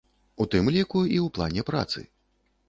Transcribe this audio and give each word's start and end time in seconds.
У 0.45 0.45
тым 0.55 0.71
ліку 0.75 1.01
і 1.01 1.17
ў 1.25 1.35
плане 1.37 1.67
працы. 1.69 2.05